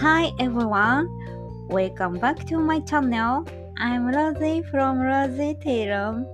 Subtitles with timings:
[0.00, 1.10] Hi everyone,
[1.68, 3.44] welcome back to my channel.
[3.76, 6.24] I'm Rosie from Rosie Taylor.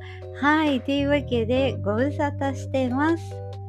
[0.40, 3.24] はい、というわけでご無沙汰してます。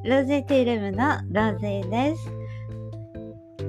[0.05, 2.29] ロゼテイルムのロゼです。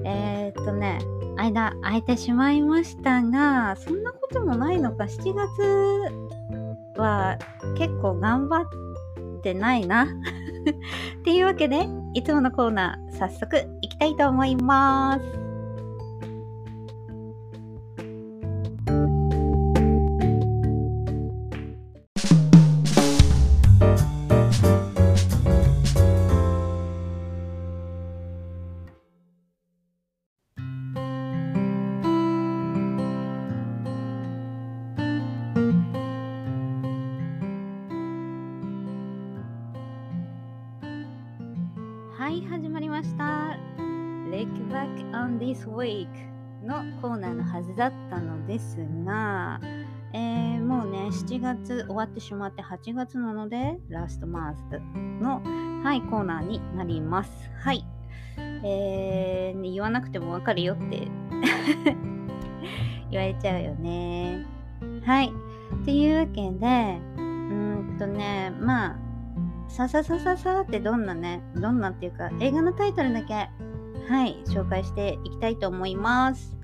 [0.05, 0.99] えー、っとね、
[1.39, 7.39] 間空いてしまいましたが、そんなこともないのか、7月は
[7.79, 10.05] 結構頑張ってないな。
[10.05, 15.48] っていうわけで、いつものコーナー、早速行きたいと思います。
[45.79, 46.09] On this week
[46.65, 49.61] のコーナーのはずだったのですが、
[50.13, 54.61] えーもうね、7月終わってしまって8月なので、ラストマンス
[55.23, 55.41] の、
[55.83, 57.31] はい、コーナーになります。
[57.61, 57.87] はい。
[58.37, 61.09] えー、言わなくてもわかるよって
[63.11, 64.45] 言われちゃうよね。
[65.05, 65.33] はい。
[65.83, 68.99] っていうわけで、うんとね、まあ、
[69.69, 73.49] さささささってどんなね、どんなっていうか、映画のタイトルだけ、
[74.09, 76.57] はい、紹介していきたいと思います。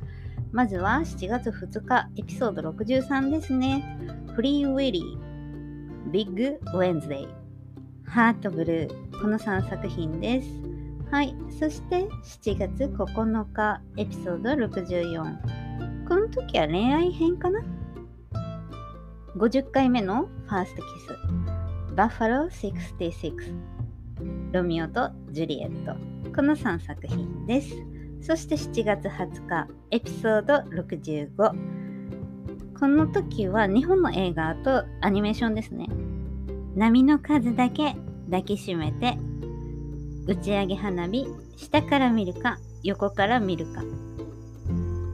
[0.50, 3.98] まずは7月2日、エピソード63ですね。
[4.34, 7.28] フリーウィリー、ビッグウェンズデイ、
[8.06, 10.48] ハートブルー、この3作品です。
[11.10, 16.08] はい、そして7月9日、エピソード64。
[16.08, 17.60] この時は恋愛編かな
[19.36, 21.94] ?50 回目のファーストキス。
[21.94, 23.73] バッファロー66
[24.54, 25.96] ロミオとジュリエット。
[26.32, 27.74] この3作品です。
[28.22, 31.28] そして7月20日エピソード65
[32.78, 35.88] この時は日本の映画とアニメーションですね。
[36.76, 37.96] 波の数だけ
[38.26, 39.18] 抱きしめて
[40.28, 41.26] 打ち上げ花火
[41.56, 43.82] 下から見るか横から見るか。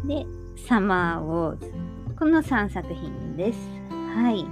[0.07, 0.27] で
[0.69, 1.73] サマーウォーズ。
[2.19, 3.59] この3作品です。
[3.89, 4.45] はい。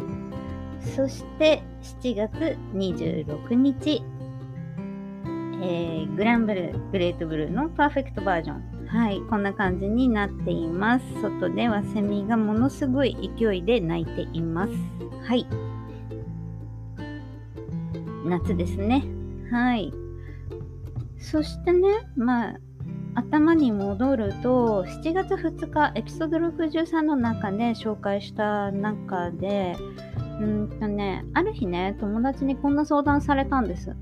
[0.96, 1.62] そして
[2.02, 4.02] 7月26日、
[5.60, 8.86] えーグランブルー、グレートブルーのパーフェクトバージョン。
[8.88, 11.04] はい、こんな感じになっています。
[11.20, 14.72] 外ではセミがものすごい勢いで鳴いています。
[15.24, 15.46] はい。
[18.24, 19.04] 夏ですね。
[19.50, 19.92] はい。
[21.18, 22.60] そしてね、まあ、
[23.14, 29.76] 頭に戻ると、7月2日、エピソード63の中で紹介した中で、
[30.40, 33.96] うーんとね、ある日ね、友達にこんな相談されたんです。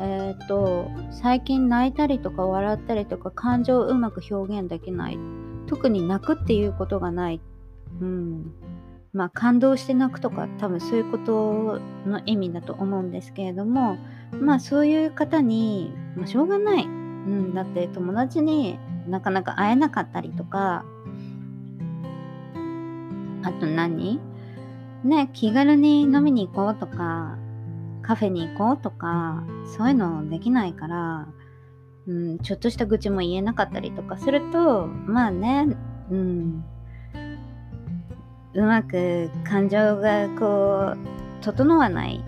[0.00, 5.18] えっ、と、最近泣いたりとか笑ったりとか感情をうまく表現できない。
[5.66, 7.40] 特に泣くっていうことがない。
[8.00, 8.52] うん。
[9.12, 13.96] まあ感動して泣くとか多分そういうことの意味だと思うんですけれども、
[14.38, 16.84] まあそういう方に、まあしょうがない。
[16.84, 20.84] うん、だって友達になかなか会えなかったりとか、
[23.42, 24.20] あと何？
[25.04, 27.38] ね、気軽に飲みに行こうとか、
[28.06, 29.42] カフェに行こうとか、
[29.76, 31.28] そういうのできないから、
[32.06, 35.76] うん、ちょっとした愚痴も言えなかったりとかすると、まあね、
[36.10, 36.64] うん、
[38.54, 40.98] うまく感情がこう、
[41.42, 42.24] 整わない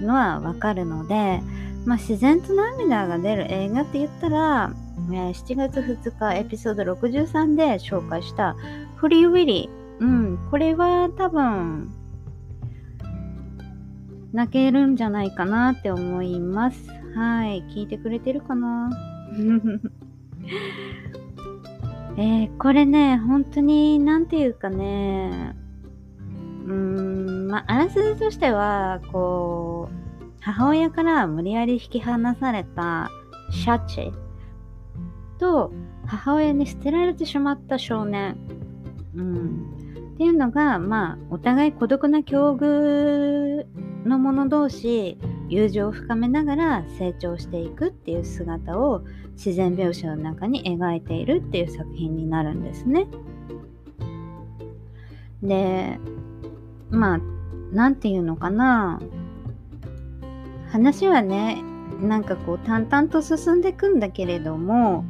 [0.00, 1.40] のはわかるので、
[1.86, 4.72] まあ自然と涙が出る映画って言ったら、
[5.10, 8.54] えー7月2日エピソード63で紹介した
[8.96, 11.92] フリーウィリーうん、これは多分、
[14.32, 16.88] 泣けるんじゃないかなって思います。
[17.14, 17.62] はい。
[17.68, 18.90] 聞いてくれてるかな？
[22.16, 25.56] えーこれね、本当に、なんていうかね、
[26.66, 29.94] うーん、まあ、あらすじとしては、こう、
[30.40, 33.10] 母親から無理やり引き離された
[33.50, 34.12] シャチェ
[35.38, 35.72] と
[36.06, 38.36] 母親に捨てられてしまった少年。
[39.14, 39.66] うん。
[40.14, 43.64] っていうのが、まあ、お互い孤独な境遇
[44.04, 45.18] の者同士、
[45.48, 49.02] 友情を深めながら成長していくっていう姿を
[49.32, 53.06] 自然描写の中に描いているっていう作品になるんですね。
[55.42, 55.98] で、
[56.90, 57.20] まあ、
[57.72, 59.00] なんていうのかな。
[60.70, 61.62] 話はね、
[62.00, 65.04] なんかこう淡々と進んでいくんだけれども、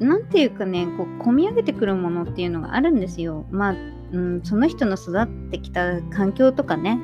[0.00, 3.46] なんていうかね、こう、込み上げてくるものっていうのがあるんですよ。
[3.50, 3.74] まあ、
[4.12, 6.98] うん、その人の育ってきた環境とかね、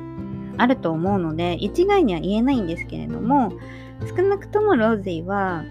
[0.59, 3.53] あると思うので、一概には言えないんですけれども、
[4.15, 5.63] 少なくともローゼィは、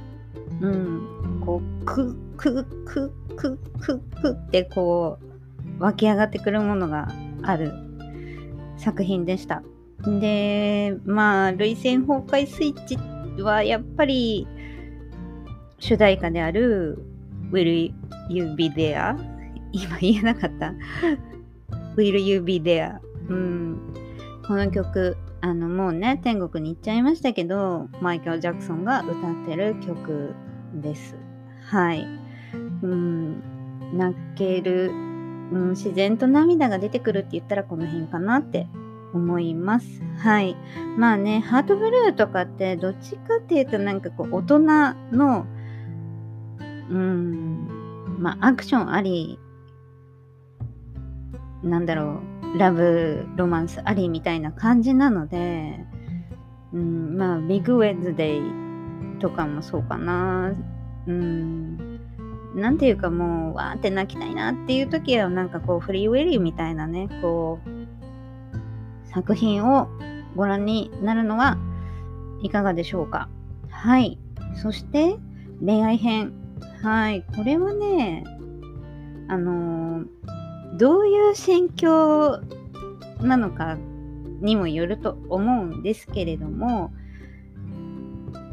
[0.61, 5.19] うん、こうクックククククってこ
[5.79, 7.12] う湧き上がってくるものが
[7.43, 7.73] ある
[8.79, 9.62] 作品でした。
[10.20, 12.99] で、まあ、涙腺崩壊スイッチ
[13.43, 14.46] はやっぱり
[15.79, 16.99] 主題歌である
[17.52, 17.93] Will
[18.31, 19.17] You Be There?
[19.73, 20.73] 今言えなかった
[21.96, 22.99] ？Will You Be There?
[23.29, 24.08] うん。
[24.49, 30.35] この曲、あのもうね、天国に行っちゃいましたけど、マイケル・ジャクソンが歌ってる曲
[30.73, 31.17] です。
[31.67, 32.06] はい。
[32.83, 33.43] うん、
[33.93, 38.67] 泣ける、うん、自然と涙が出てくるって言ったらこの辺かなって
[39.12, 40.03] 思います。
[40.17, 40.56] はい。
[40.97, 44.59] まあね、ハートブルーとかってどっちかっていうとなんかこう大人
[45.12, 45.45] の、
[46.89, 49.39] うん、まあアクションあり、
[51.62, 55.85] なんだろう、ラブロマンスありみたいな感じなので、
[56.73, 58.43] うん、まあビッグウェズデイ
[59.21, 60.55] とかもそうかな。
[61.06, 62.00] うん、
[62.55, 69.89] なんていうかもう、わーって泣きたいなっていう時は、なんかこう、フリーウェリーみたいなね、こう、作品を
[70.37, 71.56] ご覧になるのは
[72.43, 73.29] いかがでしょうか。
[73.71, 74.19] はい。
[74.55, 75.17] そして、
[75.65, 76.33] 恋愛編。
[76.83, 77.25] はい。
[77.37, 78.25] これはね、
[79.29, 80.06] あのー、
[80.79, 82.41] どういう心境
[83.21, 83.77] なのか
[84.41, 86.93] にもよると思うんですけれども、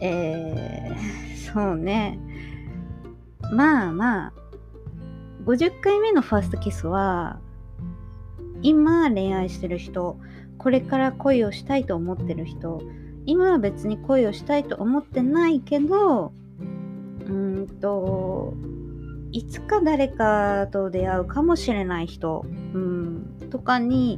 [0.01, 2.19] えー、そうね。
[3.51, 4.33] まあまあ、
[5.45, 7.39] 50回目のファーストキスは、
[8.63, 10.18] 今恋愛してる人、
[10.57, 12.81] これから恋をしたいと思ってる人、
[13.28, 18.54] 今は別に恋をしたいと思ってないけど、うーんと、
[19.35, 24.17] いつか誰かと出会うかもしれない人、うん、とかに、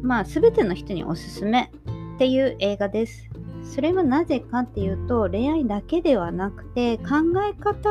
[0.00, 1.72] まあ、全ての人におすすめ
[2.14, 3.28] っていう映画です。
[3.64, 7.04] それはなぜかっていうと恋愛だけではなくて考
[7.50, 7.90] え方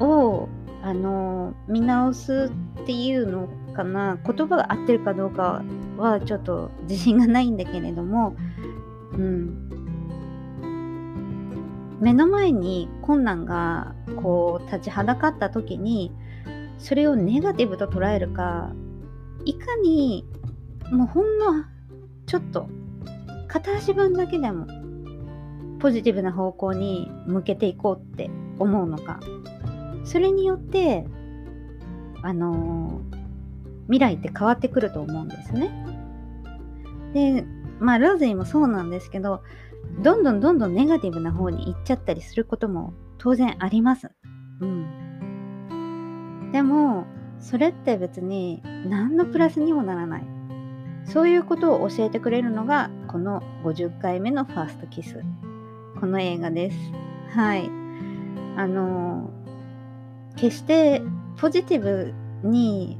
[0.00, 0.48] を
[0.82, 2.50] あの見直す
[2.80, 5.62] っていうのかな言葉が合ってるかどうか
[5.98, 8.34] はちょっと自信がないんだけれども、
[9.12, 9.77] うん、
[12.00, 16.12] 目の前に困難がこう立ちはだかった時に
[16.78, 18.72] それをネガティブと捉えるか
[19.44, 20.24] いかに
[20.92, 21.64] もうほんの
[22.26, 22.68] ちょっと
[23.48, 24.66] 片足分だけでも
[25.80, 29.20] ポジティブな方向に向けていこうって思うのか
[30.04, 31.06] それによって
[32.22, 33.16] あのー、
[33.86, 35.70] 未来って変わってくると思うんですね。
[37.14, 37.44] で
[37.78, 39.42] まあローゼイもそうなんですけど
[40.02, 44.10] どんどんどんどんネガティブな方に行っちゃったりすることも当然あります。
[44.60, 46.50] うん。
[46.52, 47.06] でも
[47.40, 50.26] それって別に何のプラスにもならない。
[51.04, 55.24] そういうことを教えてくれるのがこの50回目のファーストキス。
[55.98, 56.76] この映画です。
[57.30, 57.70] はい。
[58.56, 59.30] あの、
[60.36, 61.02] 決して
[61.40, 62.14] ポジティブ
[62.44, 62.98] に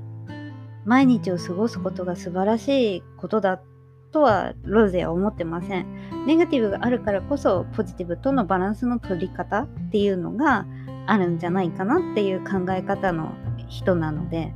[0.84, 3.62] 毎日を過ごすことが素晴らしいことだっ
[4.08, 6.26] とはロゼは思ってません。
[6.26, 10.66] ネガティブがあるからこそポジティブとのバランスの取り方っていうのが
[11.06, 13.32] あるんじゃないかなっていう考え方の
[13.68, 14.52] 人なので、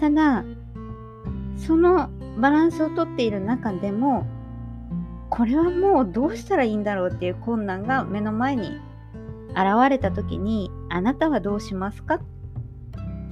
[0.00, 0.44] ただ、
[1.56, 4.26] そのバランスをとっている中でも
[5.30, 8.78] これはもうどうしたらいいんだろうっていう困難が目の前に
[9.50, 12.20] 現れた時にあなたはどうしますかっ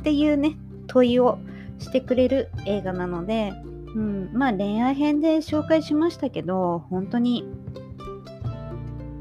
[0.03, 0.57] ていうね
[0.87, 1.39] 問いを
[1.79, 3.53] してくれる映画なので、
[3.95, 7.45] うん、まあ恋愛編で紹介しましたけど本当に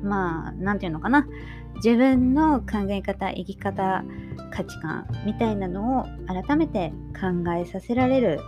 [0.04, 1.28] まあ何て言うのかな
[1.76, 4.04] 自分の考え方生き方
[4.52, 8.40] 価値観みたいなのを改めて考えさせられる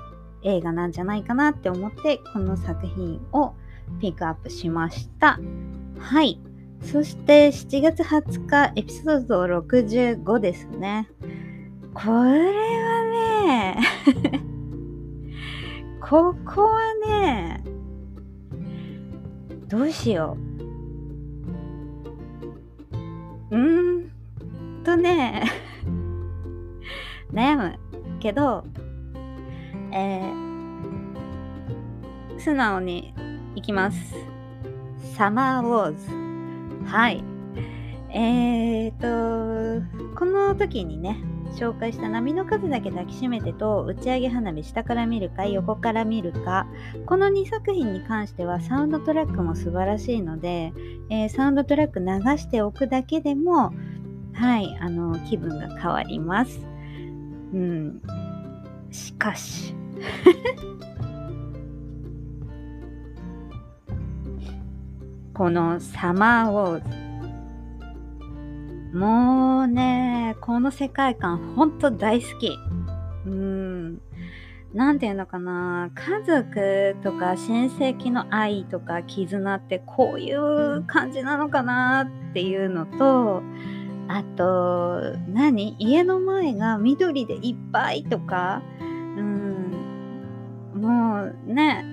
[0.44, 3.54] 映画なんじゃないかなって思ってこの作品を
[4.00, 5.40] ピックアップしました。
[6.00, 6.40] はい。
[6.82, 11.10] そして7月20日エピソード65ですね。
[11.94, 12.34] これは
[13.44, 14.42] ね
[16.08, 17.64] ここはね、
[19.68, 20.38] どうしよ
[23.50, 23.50] う。
[23.50, 24.12] うーん
[24.84, 25.46] とね、
[27.34, 27.80] 悩む
[28.20, 28.64] けど、
[29.92, 33.16] えー、素直に
[33.56, 34.14] いきます。
[35.16, 36.88] サマーウォーズ。
[36.88, 37.24] はい。
[38.12, 39.82] えーと、
[40.16, 41.18] この時にね、
[41.56, 46.68] 紹介した波の数だけ抱きしめてと打ち上げ花火下から見るか横から見るか。
[47.06, 50.74] この2作品に関してはサウンドトラックも素晴らしいので、
[51.10, 52.06] えー、サウンドトラック流
[52.38, 53.74] しておくだけでも
[54.34, 56.60] はいあの気分が変わります。
[57.54, 58.02] うん。
[58.92, 59.74] しかし。
[65.34, 67.05] このサマーウォーズ。
[68.96, 72.58] もうね、この世界観ほんと大好き。
[73.26, 74.02] うん。
[74.74, 83.44] なんていうのかな、家族とか親戚の愛とか絆ってこういう感じなのかなっていうのと、
[84.08, 85.76] あと、何？
[85.78, 88.84] 家の前が緑でいっぱいとか、う
[89.22, 89.72] ん、
[90.76, 91.84] もうね、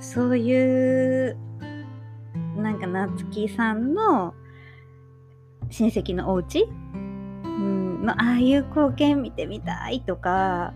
[0.00, 1.36] そういう、
[2.56, 4.32] なんか夏木さんの
[5.72, 6.62] 親戚のお家、
[6.94, 10.74] うん、のああいう光景見てみたいとか、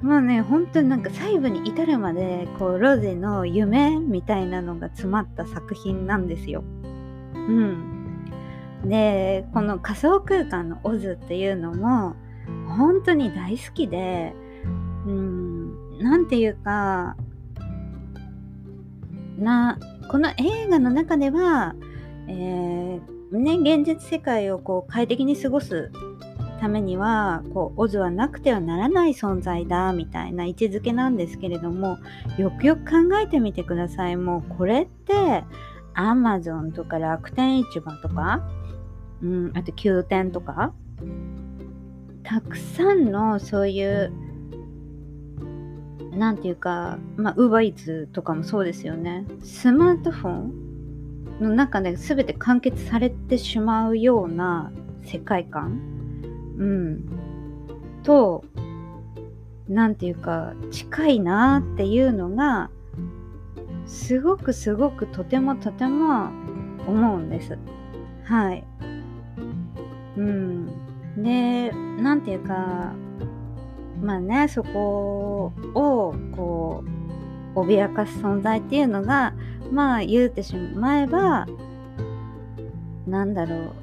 [0.00, 6.64] まあね、本当になんか細部に至るまで、こう、ロゼの夢みたいなのが詰まった作品なんですよ。
[7.34, 8.24] うん。
[8.86, 12.16] で、この仮想空間のオズっていうのも、
[12.66, 14.34] 本当に大好きで、
[15.06, 17.16] うん、なんていうか、
[19.38, 19.78] な、
[20.10, 21.74] この映画の中では、
[22.26, 25.92] えー、ね、現実世界をこう快適に過ごす
[26.60, 31.98] ためにはこうオズはなくてはならない存在だみたいな位置づけなんですけれども
[32.38, 34.16] よくよく考えてみてください。
[34.16, 35.44] もうこれって
[35.94, 38.42] アマゾンとか楽天市場とか、
[39.22, 40.72] うん、あと宮殿とか
[42.22, 44.12] たくさんのそういう
[46.12, 49.24] なんていうかまあウーバーイーツとかもそうですよね。
[49.42, 50.69] スマートフォン
[51.40, 54.72] の中で全て完結されてしまうような
[55.04, 55.80] 世界観
[56.58, 57.04] うん、
[58.02, 58.44] と
[59.66, 62.70] 何て言うか近いなっていうのが
[63.86, 66.30] すごくすごくとてもとても
[66.86, 67.58] 思うんです。
[68.24, 68.64] はい。
[70.16, 70.66] うん。
[71.16, 72.92] で、なんていうか、
[74.00, 76.84] まあね、そこをこ
[77.56, 79.34] う、脅かす存在っていうのが、
[79.70, 81.46] まあ言うてしまえば、
[83.06, 83.74] なんだろ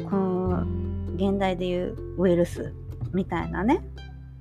[0.00, 0.16] う、こ
[0.62, 2.72] う、現代でいうウイルス
[3.12, 3.84] みたいなね、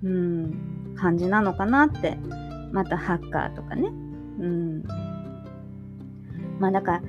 [0.03, 2.17] うん、感じなのかなって。
[2.71, 3.87] またハッカーとかね。
[3.87, 4.83] うん。
[6.59, 7.01] まあだから、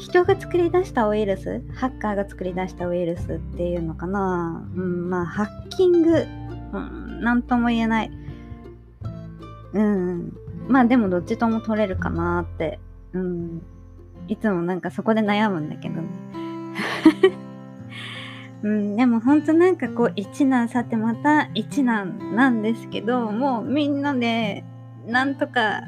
[0.00, 4.66] 人が作り出したウイルス、ハッカーが作り出したウイルスっていうのかな。
[4.74, 6.26] うん、まあハッキング、
[6.72, 8.10] うん、なんとも言えない。
[9.72, 10.32] うん。
[10.68, 12.80] まあでもどっちとも取れるかなって。
[13.14, 13.62] うん。
[14.28, 16.08] いつもなんかそこで悩むんだけどね。
[18.62, 24.64] うん、でも本当なんかこう一難去ってまた一難なんですけどもうみんなで
[25.06, 25.82] なんとか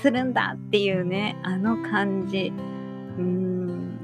[0.00, 2.52] するんだっていうねあの感じ
[3.18, 3.98] うん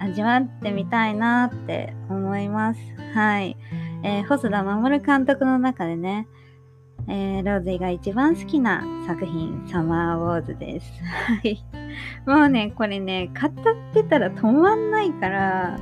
[0.00, 2.80] 味わってみたいなって思います
[3.14, 3.56] はい、
[4.02, 6.26] えー、細田守監督の中でね
[7.08, 10.86] えー、ローゼが一番好きな作品、サマーウォーズです。
[11.02, 11.64] はい。
[12.26, 13.52] もうね、これね、語っ
[13.92, 15.78] てたら止まんないから、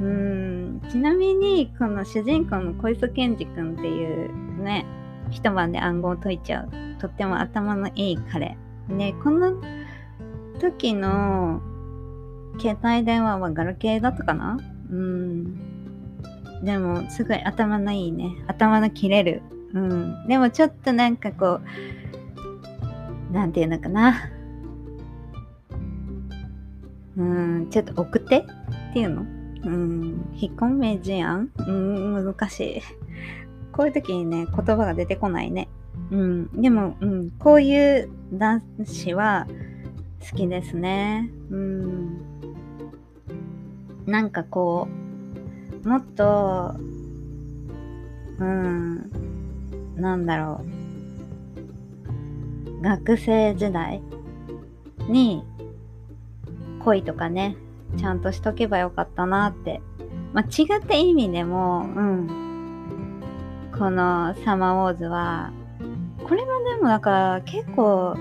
[0.00, 4.30] うん、ちなみに、この主人公の小磯健二君っていう
[4.62, 4.86] ね、
[5.30, 8.56] 一晩で暗号を解いちゃう、とっても頭のいい彼。
[8.88, 9.54] ね、この
[10.60, 11.62] 時の
[12.58, 14.58] 携帯電話はガラケーだったかな？
[14.90, 16.64] うん。
[16.64, 18.36] でも、すごい頭のいいね。
[18.46, 19.42] 頭の切れる。
[19.72, 20.26] うん。
[20.28, 21.60] でもちょっとなんかこ
[23.30, 24.14] う、なんていうのかな？
[27.16, 28.42] うん、ちょっと奥手っ
[28.92, 29.22] ていうの？
[29.64, 32.82] うん、引っ込めじゃんうん、難しい。
[33.72, 35.68] こういう時にね、言葉が出てこないね。
[36.10, 39.46] うん、でも、うん、こういう男子は
[40.30, 41.30] 好きですね。
[41.50, 42.20] うん。
[44.06, 44.86] なんかこ
[45.82, 46.74] う、もっと、
[48.38, 49.10] うん、
[49.96, 50.60] なんだろ
[52.80, 52.82] う。
[52.82, 54.02] 学生時代
[55.08, 55.42] に
[56.84, 57.56] 恋とかね、
[57.96, 59.80] ちゃんとしとけばよかったなって。
[60.32, 63.20] まあ、違った意味でも、うん。
[63.78, 65.52] このサマーウォーズは、
[66.28, 68.16] これもでもだから結構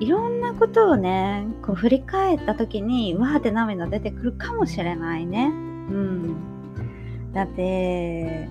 [0.00, 5.46] いろんなことをね、こう振り返った時に、わーって涙出てくるかもしれないね。
[5.46, 7.32] うん。
[7.32, 8.48] だって、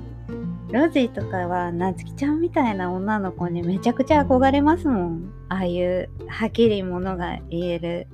[0.72, 5.34] ロジーとかは、なつきちゃんみたいな女の子にめちゃくちゃ憧れますもん。
[5.50, 8.08] ああいうはっきりものが言える。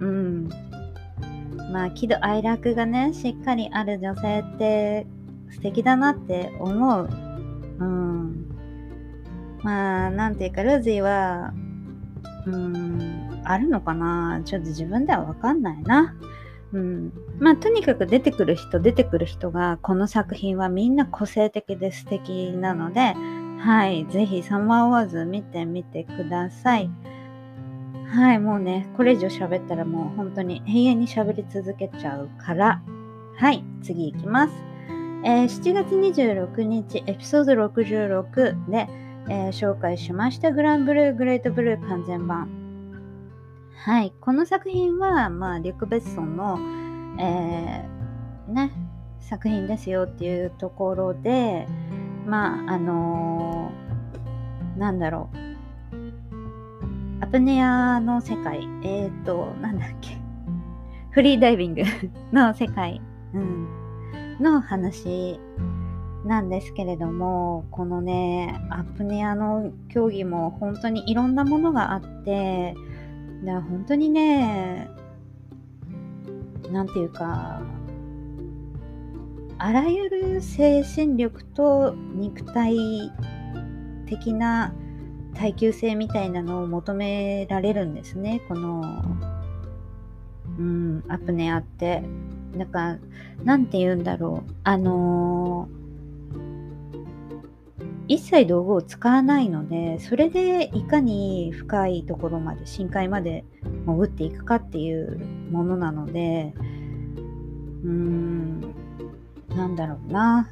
[0.00, 0.48] うん。
[1.72, 5.06] まあ喜怒哀楽がねしっかりある女性って
[5.50, 7.08] 素敵だなって思う。
[7.78, 8.46] うん。
[9.62, 11.52] まあなんていうかルージーは
[12.46, 14.40] うんあるのかな？
[14.44, 16.14] ちょっと自分ではわかんないな。
[16.72, 23.14] うん、まあとにかく出てくる人出てくる人がこの作品はみんな個性的で素敵なので
[23.58, 24.06] はい。
[24.10, 26.90] ぜひサマーウォーズ見てみてください。
[28.12, 32.82] はい、もうね、これ以上喋ったらもう本当に永遠に喋り続けちゃうから、
[33.36, 34.54] はい、次いきます。
[35.24, 38.88] えー7月26日、エピソード66で、
[39.28, 42.48] えー紹介しましたグランブルー、グレートブルー完全版。
[43.84, 46.58] はい、この作品は、まあ、リュック・ベッソンの、
[47.20, 48.72] えーね、
[49.20, 51.66] 作品ですよっていうところで、
[52.26, 55.55] まあ、あのーなんだろう。
[57.26, 60.16] アプネアの世界、えっ、ー、と、なんだっけ。
[61.10, 61.82] フリーダイビング。
[62.32, 63.00] の世界、
[63.34, 63.66] うん、
[64.38, 65.40] の話
[66.24, 72.76] なんですけれども、このね、アプネアの競技も本当にいろんなものがあって、
[73.44, 74.88] だから本当にね、
[76.70, 77.60] なんていうか、
[79.58, 82.76] あらゆる精神力と肉体
[84.06, 84.72] 的な
[85.36, 89.02] 耐久性みたいなのを求められるんですね、この、
[90.58, 92.02] うん、アプネアって。
[92.56, 92.96] だか、
[93.44, 94.52] なんて言うんだろう。
[94.64, 95.86] あのー
[98.08, 103.44] 一切道具を使わないので、それでいかに深いところまで、深海まで
[103.84, 105.18] 潜っていくかっていう
[105.50, 106.54] ものなので、
[107.82, 108.60] うーん、
[109.48, 110.48] なんだろうな。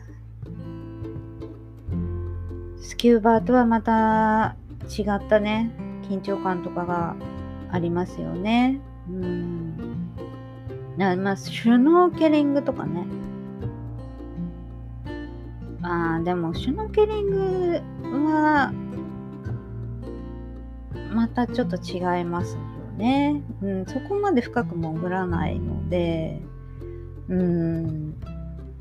[2.81, 5.71] スキューバーとはまた違ったね、
[6.09, 7.17] 緊張感とかが
[7.71, 8.81] ありますよね。
[9.09, 10.15] うん。
[10.97, 13.07] だまあ、シュノーケリングとかね。
[15.83, 17.81] ああ、でも、シュノーケリング
[18.29, 18.73] は、
[21.13, 22.61] またちょっと違いますよ
[22.97, 23.43] ね。
[23.63, 26.43] うん、そこまで深く潜らないので、
[27.29, 28.15] うん、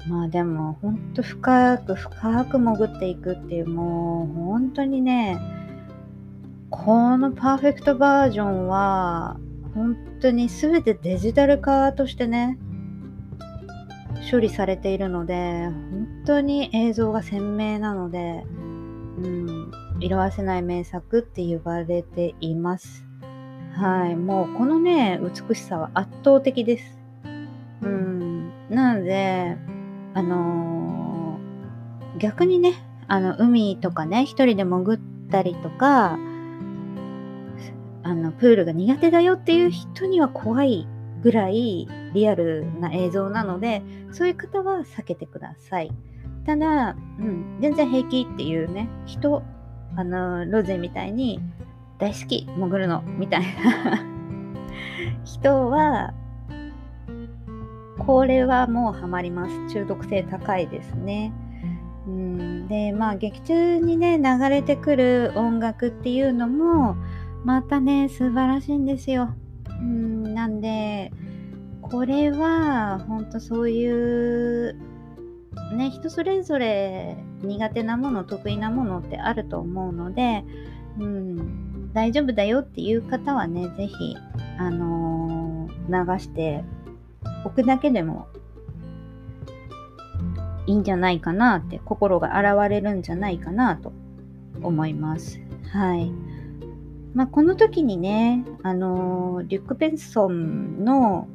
[0.07, 5.39] まあでも、ほんと深く深く潜っていくっていう、もう、本当にね、
[6.75, 9.37] このパーフェクトバージョンは、
[9.75, 12.57] 本当に全てデジタル化としてね、
[14.31, 18.43] 処理されているので、本当に映像が鮮明なので、
[19.19, 23.05] うん、色あせない名作って言われています。
[23.75, 26.99] はい、もうこのね、美しさは圧倒的です。
[27.83, 29.57] うん、なので、
[30.15, 32.73] あのー逆にね、
[33.07, 36.17] あの、海とかね、一人で潜ったりとか、
[38.03, 40.87] あの、プールが苦手だよっていう人には怖い
[41.21, 45.91] ぐらいリアルな映像なので、そういう方は避けてください。
[46.45, 49.41] ただ、うん、全然平気っていうね、人、
[49.95, 51.39] あの、ロゼみたいに
[51.97, 54.03] 大好き、潜るの、みたいな
[55.23, 56.13] 人は、
[57.99, 59.67] これはもうハマります。
[59.69, 61.31] 中毒性高いですね。
[62.05, 66.97] うん、で、まあ、劇中にね、流れてくる音楽っていうのも、
[67.43, 69.33] またね、素晴らしいんですよ。
[69.69, 71.11] うん、なんで、
[71.81, 74.75] これは、本当そういう、
[75.75, 80.43] ね、人それぞれ苦手なもの、得意なものってあると思うので、
[80.99, 84.15] うん、大丈夫だよっていう方はね、ぜひ、
[84.57, 85.43] あのー
[85.89, 86.63] 流して
[87.45, 88.27] おくだけでも
[90.65, 93.91] いいんじゃないかなって、心が洗われるんじゃないかなと
[94.61, 95.41] 思います。
[95.73, 96.09] はい。
[97.13, 101.27] まあ、この時にね、あのリュック・ベンソンの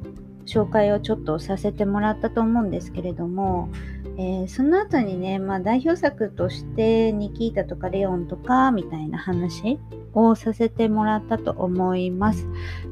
[0.45, 3.69] 紹介をちょっとさせてもらったと思うんですけれども、
[4.17, 9.79] えーその後にね、まあ、代表作としてニキータとかレオンとかみたいな話
[10.13, 12.47] をさせてもらったと思います。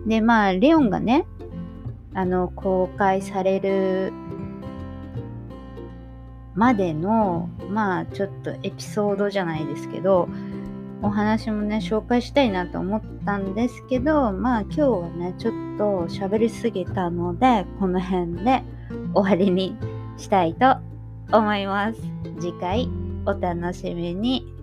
[0.06, 1.26] で、まあ、レオンがね、
[2.14, 4.14] あの、公開される
[6.56, 10.30] までの、まあ、ちょっとエピソードじゃないですけど、
[11.02, 18.64] お話もね、紹介したいなと思ったんですけど、まあ今日はね、ちょっと喋りすぎたので、この辺で
[19.14, 19.78] 終わりに
[20.18, 20.78] したいと
[21.32, 22.02] 思います。
[22.40, 22.90] 次回
[23.26, 24.57] お楽しみに。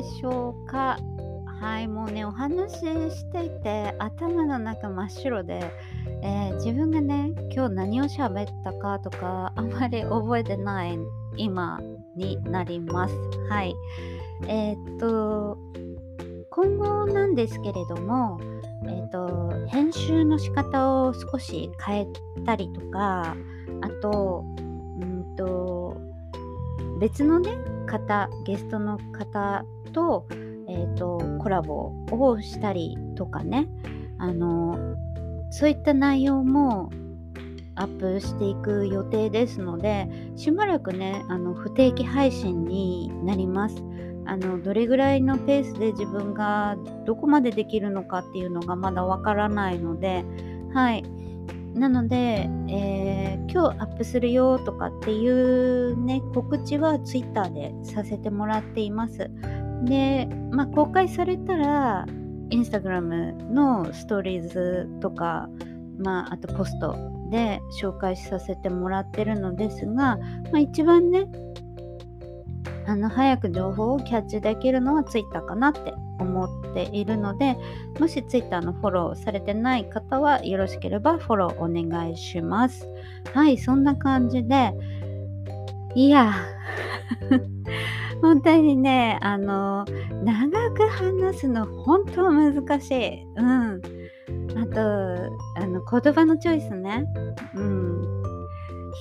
[0.00, 0.96] でしょうか？
[1.60, 5.72] はい、もうね、お話ししていて頭の中真っ白で、
[6.22, 10.96] えー自分がね、今日何を喋ったかとか、あまり覚えてない
[11.36, 11.80] 今
[12.14, 13.14] になります。
[13.48, 13.74] はい。
[14.46, 15.58] えーっと、
[16.50, 18.38] 今後なんですけれども、
[18.84, 22.06] えーっと、編集の仕方を少し変え
[22.46, 23.34] たりとか、
[23.80, 24.44] あと、
[25.00, 25.96] うんと、
[27.00, 27.56] 別のね
[27.86, 30.26] 方ゲストの方と,、
[30.68, 33.68] えーと、コラボをしたりとかね。
[34.18, 34.96] あの
[35.50, 36.90] そういった内容も
[37.76, 43.76] アップしていく予定ですのでしばらくねあの不定期配信になります。
[44.26, 50.22] あのどれぐらいのペースで自分がどこまでできるのかっていうのがまだわからないので
[50.74, 51.04] はい。
[51.74, 59.30] なので、えー、今日アップするよとかっていうね告知は Twitter でさせてもらっています。
[59.84, 62.06] で、まあ、公開されたら
[62.50, 65.48] Instagram のストーリーズとか、
[65.98, 66.96] まあ、あとポスト
[67.30, 70.18] で紹介させてもらってるのですが、ま
[70.54, 71.26] あ、一番ね
[72.86, 77.56] あの早く情報をキャッチできるのは Twitter かなって思っているので
[78.00, 82.88] もし Twitter のフォローされてない方はよろしければフォローお願いします。
[83.34, 84.72] はいそんな感じで
[85.94, 86.34] いや
[88.22, 89.84] 本当にねあの
[90.24, 93.24] 長く話すの本当難しい。
[93.36, 93.80] うん。
[94.56, 94.80] あと
[95.56, 97.04] あの言葉のチョイスね。
[97.54, 98.02] うん。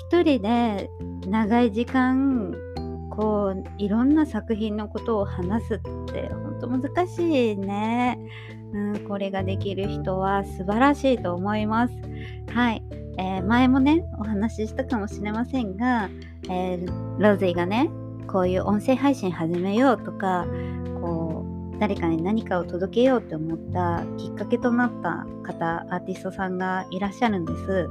[0.10, 0.90] 一人で
[1.28, 2.54] 長い時間
[3.18, 8.20] こういろんな作品のことを話すって本当難しいね、
[8.74, 11.96] うん、これができる人は素晴らしいと思います。
[12.54, 12.84] はい、
[13.18, 16.10] えー、前もねお話ししたかもしれませんが、
[16.48, 17.90] えー、ロゼがね
[18.28, 20.46] こういう音声配信始めようとか
[21.02, 27.90] こう誰かに何かを届けようって思ったきっかけとなった方アーティストさんがいらっしゃるんです。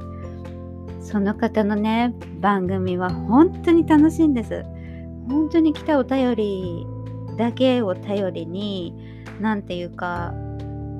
[1.00, 4.64] その方のね番組は本当に楽しいんです。
[5.28, 6.86] 本当に来たお便り
[7.36, 8.94] だけを頼りに
[9.40, 10.34] 何て言うか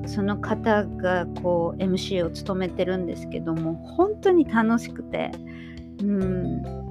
[0.07, 5.33] その方がこう MC を務めてるんですけども本当に楽しくて。
[6.01, 6.86] うん。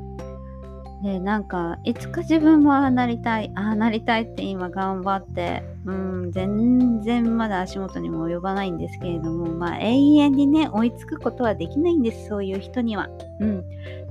[1.06, 13.08] でなんかいつか自分もああなりたいああなりたいって今頑張ってうん全然まだ足元にも及ばないんですけれどもまあ永遠にね追いつくことはできないんですそういう人には。
[13.40, 13.64] うん。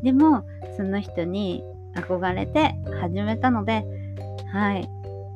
[0.04, 0.44] でも
[0.76, 1.64] その人に
[1.96, 3.84] 憧れて始めたので、
[4.52, 4.88] はい。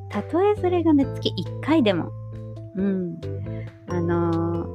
[0.09, 2.11] たとえそれがね、月1回でも、
[2.75, 3.19] うん、
[3.87, 4.65] あの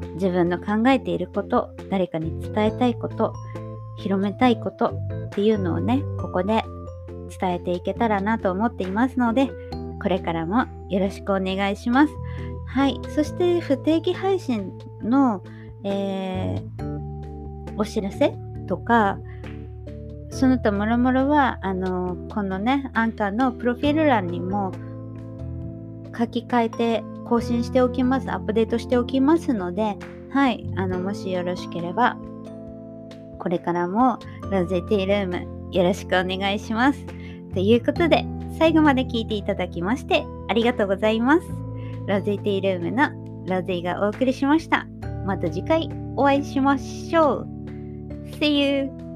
[0.00, 3.32] ー、自分の考えていること、誰かに伝えたいこと、
[3.98, 6.64] 広めたいことっていうのをね、ここで
[7.40, 9.50] 伝えていけたらなと思っていますので、
[10.00, 12.12] これからもよろしくお願いします。
[12.66, 13.00] はい。
[13.14, 15.42] そして不定期配信の、
[15.84, 18.34] えー、お知らせ
[18.66, 19.18] とか、
[20.30, 24.72] その他もろもろはあのこのねアンカーのプロフィール欄にも
[26.16, 29.96] 書き換えて更新しておきますアップデートしておきますので
[30.30, 32.16] はいあのもしよろしければ
[33.48, 34.18] これからも
[34.50, 37.06] ロゼティルームよろしくお願いします。
[37.54, 38.26] ということで
[38.58, 41.46] 最後まで聞いていただきましてありがとうございます。
[42.06, 43.08] ロゼティールームの
[43.46, 44.86] ロゼがお送りしました。
[45.24, 47.48] また次回お会いしましょう。
[48.38, 49.07] See you!